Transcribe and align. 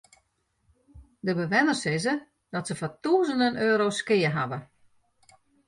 De 1.19 1.35
bewenners 1.35 1.81
sizze 1.85 2.13
dat 2.53 2.65
se 2.67 2.73
foar 2.79 2.95
tûzenen 3.03 3.55
euro's 3.67 3.97
skea 4.01 4.31
hawwe. 4.37 4.59